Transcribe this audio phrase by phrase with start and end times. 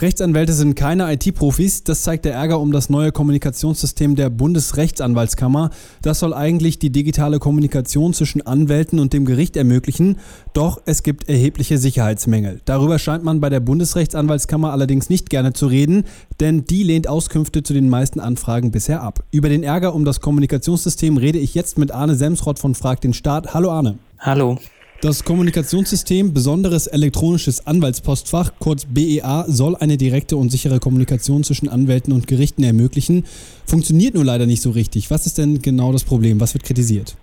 [0.00, 1.84] Rechtsanwälte sind keine IT-Profis.
[1.84, 5.70] Das zeigt der Ärger um das neue Kommunikationssystem der Bundesrechtsanwaltskammer.
[6.02, 10.18] Das soll eigentlich die digitale Kommunikation zwischen Anwälten und dem Gericht ermöglichen.
[10.52, 12.60] Doch es gibt erhebliche Sicherheitsmängel.
[12.64, 16.04] Darüber scheint man bei der Bundesrechtsanwaltskammer allerdings nicht gerne zu reden,
[16.40, 19.22] denn die lehnt Auskünfte zu den meisten Anfragen bisher ab.
[19.30, 23.14] Über den Ärger um das Kommunikationssystem rede ich jetzt mit Arne Semsrott von Frag den
[23.14, 23.54] Staat.
[23.54, 23.98] Hallo Arne.
[24.18, 24.58] Hallo.
[25.04, 32.10] Das Kommunikationssystem Besonderes elektronisches Anwaltspostfach, kurz BEA, soll eine direkte und sichere Kommunikation zwischen Anwälten
[32.10, 33.26] und Gerichten ermöglichen.
[33.66, 35.10] Funktioniert nur leider nicht so richtig.
[35.10, 36.40] Was ist denn genau das Problem?
[36.40, 37.18] Was wird kritisiert?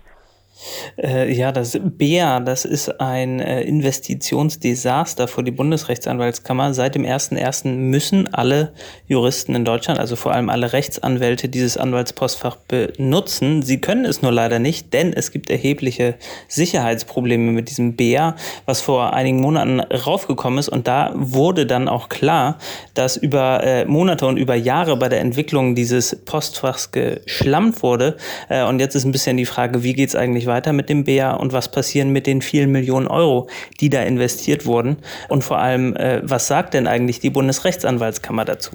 [0.96, 6.74] Äh, ja, das BEA, das ist ein äh, Investitionsdesaster für die Bundesrechtsanwaltskammer.
[6.74, 7.68] Seit dem 1.1.
[7.68, 8.72] müssen alle
[9.06, 13.62] Juristen in Deutschland, also vor allem alle Rechtsanwälte, dieses Anwaltspostfach benutzen.
[13.62, 16.14] Sie können es nur leider nicht, denn es gibt erhebliche
[16.48, 18.36] Sicherheitsprobleme mit diesem BEA,
[18.66, 20.68] was vor einigen Monaten raufgekommen ist.
[20.68, 22.58] Und da wurde dann auch klar,
[22.94, 28.16] dass über äh, Monate und über Jahre bei der Entwicklung dieses Postfachs geschlammt wurde.
[28.48, 30.51] Äh, und jetzt ist ein bisschen die Frage, wie geht es eigentlich weiter?
[30.52, 33.48] Weiter mit dem BEA und was passieren mit den vielen Millionen Euro,
[33.80, 34.98] die da investiert wurden?
[35.28, 38.72] Und vor allem, äh, was sagt denn eigentlich die Bundesrechtsanwaltskammer dazu?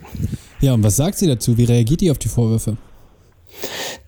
[0.59, 1.57] Ja, und was sagt sie dazu?
[1.57, 2.77] Wie reagiert die auf die Vorwürfe?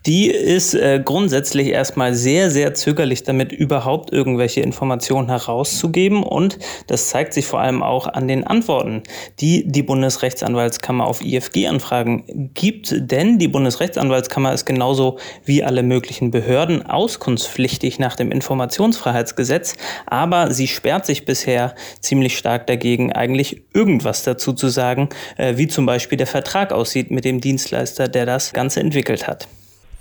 [0.06, 6.22] Die ist äh, grundsätzlich erstmal sehr, sehr zögerlich damit, überhaupt irgendwelche Informationen herauszugeben.
[6.22, 9.02] Und das zeigt sich vor allem auch an den Antworten,
[9.40, 12.94] die die Bundesrechtsanwaltskammer auf IFG-Anfragen gibt.
[12.96, 19.74] Denn die Bundesrechtsanwaltskammer ist genauso wie alle möglichen Behörden auskunftspflichtig nach dem Informationsfreiheitsgesetz.
[20.06, 25.68] Aber sie sperrt sich bisher ziemlich stark dagegen, eigentlich irgendwas dazu zu sagen, äh, wie
[25.68, 29.46] zum Beispiel der Vertrag aussieht mit dem Dienstleister, der das Ganze entwickelt hat.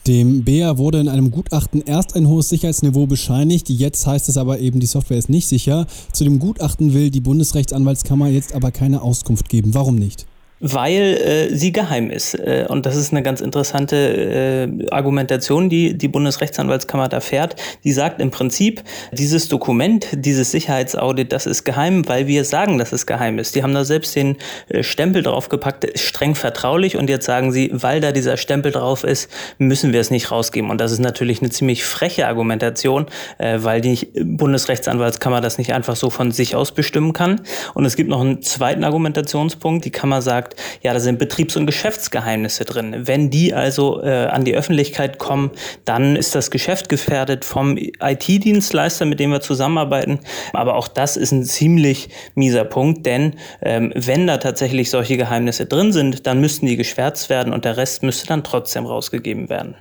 [0.07, 4.59] Dem BEA wurde in einem Gutachten erst ein hohes Sicherheitsniveau bescheinigt, jetzt heißt es aber
[4.59, 5.87] eben, die Software ist nicht sicher.
[6.13, 9.73] Zu dem Gutachten will die Bundesrechtsanwaltskammer jetzt aber keine Auskunft geben.
[9.73, 10.25] Warum nicht?
[10.59, 12.35] Weil äh, sie geheim ist.
[12.35, 17.55] Äh, und das ist eine ganz interessante äh, Argumentation, die die Bundesrechtsanwaltskammer da fährt.
[17.83, 22.91] Die sagt im Prinzip, dieses Dokument, dieses Sicherheitsaudit, das ist geheim, weil wir sagen, dass
[22.91, 23.55] es geheim ist.
[23.55, 24.37] Die haben da selbst den
[24.69, 29.03] äh, Stempel draufgepackt, ist streng vertraulich und jetzt sagen sie, weil da dieser Stempel drauf
[29.03, 30.69] ist, müssen wir es nicht rausgeben.
[30.69, 35.95] Und das ist natürlich eine ziemlich freche Argumentation, äh, weil die Bundesrechtsanwaltskammer das nicht einfach
[35.95, 37.41] so von sich aus bestimmen kann.
[37.73, 39.85] Und es gibt noch einen zweiten Argumentationspunkt.
[39.85, 42.95] Die Kammer sagt, sagt, ja, da sind Betriebs- und Geschäftsgeheimnisse drin.
[43.03, 45.51] Wenn die also äh, an die Öffentlichkeit kommen,
[45.85, 50.19] dann ist das Geschäft gefährdet vom IT-Dienstleister, mit dem wir zusammenarbeiten.
[50.53, 55.65] Aber auch das ist ein ziemlich mieser Punkt, denn ähm, wenn da tatsächlich solche Geheimnisse
[55.65, 59.75] drin sind, dann müssten die geschwärzt werden und der Rest müsste dann trotzdem rausgegeben werden.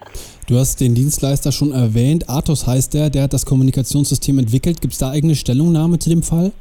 [0.46, 2.28] Du hast den Dienstleister schon erwähnt.
[2.28, 4.80] Athos heißt der, der hat das Kommunikationssystem entwickelt.
[4.80, 6.52] Gibt es da eigene Stellungnahme zu dem Fall?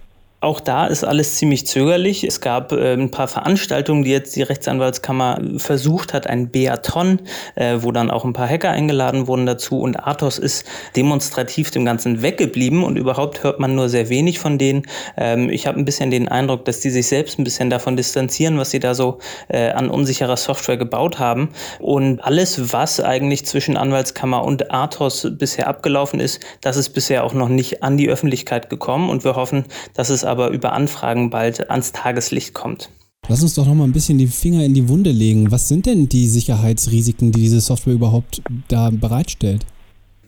[0.48, 2.24] Auch da ist alles ziemlich zögerlich.
[2.24, 7.20] Es gab äh, ein paar Veranstaltungen, die jetzt die Rechtsanwaltskammer versucht hat, ein Beaton,
[7.56, 9.82] äh, wo dann auch ein paar Hacker eingeladen wurden dazu.
[9.82, 10.66] Und Athos ist
[10.96, 14.84] demonstrativ dem Ganzen weggeblieben und überhaupt hört man nur sehr wenig von denen.
[15.18, 18.58] Ähm, ich habe ein bisschen den Eindruck, dass die sich selbst ein bisschen davon distanzieren,
[18.58, 19.18] was sie da so
[19.50, 21.50] äh, an unsicherer Software gebaut haben.
[21.80, 27.34] Und alles, was eigentlich zwischen Anwaltskammer und Athos bisher abgelaufen ist, das ist bisher auch
[27.34, 29.10] noch nicht an die Öffentlichkeit gekommen.
[29.10, 32.90] Und wir hoffen, dass es aber über Anfragen bald ans Tageslicht kommt.
[33.30, 35.52] Lass uns doch noch mal ein bisschen die Finger in die Wunde legen.
[35.52, 39.66] Was sind denn die Sicherheitsrisiken, die diese Software überhaupt da bereitstellt?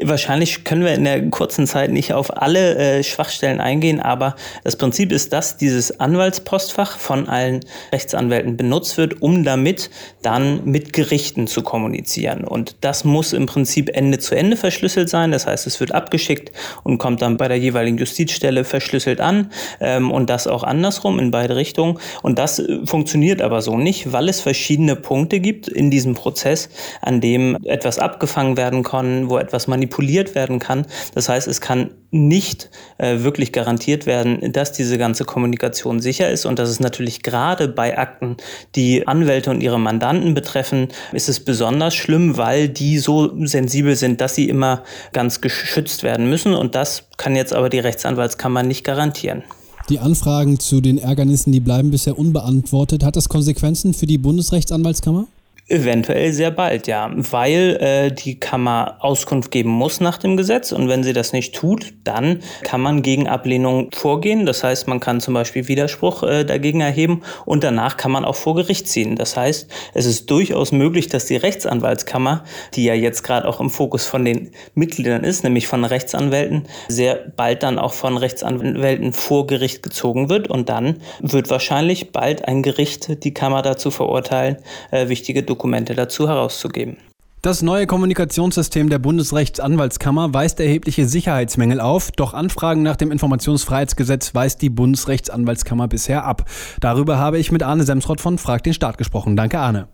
[0.02, 4.78] Wahrscheinlich können wir in der kurzen Zeit nicht auf alle äh, Schwachstellen eingehen, aber das
[4.78, 9.90] Prinzip ist, dass dieses Anwaltspostfach von allen Rechtsanwälten benutzt wird, um damit
[10.22, 12.46] dann mit Gerichten zu kommunizieren.
[12.46, 15.32] Und das muss im Prinzip Ende zu Ende verschlüsselt sein.
[15.32, 16.52] Das heißt, es wird abgeschickt
[16.84, 21.32] und kommt dann bei der jeweiligen Justizstelle verschlüsselt an ähm, und das auch andersrum in
[21.32, 22.00] beide Richtungen.
[22.22, 26.70] Und das äh, funktioniert aber so nicht, weil es verschiedene Punkte gibt in diesem Prozess,
[27.02, 30.86] an dem etwas abgefangen werden kann, wo etwas manipuliert manipuliert werden kann.
[31.16, 36.46] Das heißt, es kann nicht äh, wirklich garantiert werden, dass diese ganze Kommunikation sicher ist.
[36.46, 38.38] Und das ist natürlich gerade bei Akten,
[38.76, 44.22] die Anwälte und ihre Mandanten betreffen, ist es besonders schlimm, weil die so sensibel sind,
[44.22, 44.84] dass sie immer
[45.14, 46.54] ganz geschützt werden müssen.
[46.54, 49.44] Und das kann jetzt aber die Rechtsanwaltskammer nicht garantieren.
[49.90, 53.04] Die Anfragen zu den Ärgernissen, die bleiben bisher unbeantwortet.
[53.04, 55.26] Hat das Konsequenzen für die Bundesrechtsanwaltskammer?
[55.72, 60.90] Eventuell sehr bald, ja, weil äh, die Kammer Auskunft geben muss nach dem Gesetz und
[60.90, 64.48] wenn sie das nicht tut, dann kann man gegen Ablehnung vorgehen.
[64.48, 68.36] Das heißt, man kann zum Beispiel Widerspruch äh, dagegen erheben und danach kann man auch
[68.36, 69.16] vor Gericht ziehen.
[69.16, 73.70] Das heißt, es ist durchaus möglich, dass die Rechtsanwaltskammer, die ja jetzt gerade auch im
[73.70, 79.46] Fokus von den Mitgliedern ist, nämlich von Rechtsanwälten, sehr bald dann auch von Rechtsanwälten vor
[79.46, 84.58] Gericht gezogen wird und dann wird wahrscheinlich bald ein Gericht die Kammer dazu verurteilen,
[84.90, 86.96] äh, wichtige Dokumente Dokumente dazu herauszugeben.
[87.42, 94.62] Das neue Kommunikationssystem der Bundesrechtsanwaltskammer weist erhebliche Sicherheitsmängel auf, doch Anfragen nach dem Informationsfreiheitsgesetz weist
[94.62, 96.46] die Bundesrechtsanwaltskammer bisher ab.
[96.80, 99.36] Darüber habe ich mit Arne Semsrott von Frag den Staat gesprochen.
[99.36, 99.88] Danke, Arne.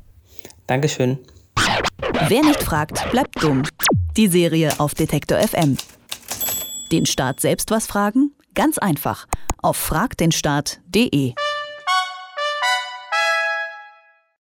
[0.67, 1.17] Dankeschön.
[2.27, 3.63] Wer nicht fragt, bleibt dumm.
[4.17, 5.77] Die Serie auf Detektor FM.
[6.91, 8.31] Den Staat selbst was fragen?
[8.53, 9.25] Ganz einfach.
[9.61, 11.33] Auf fragdenstaat.de.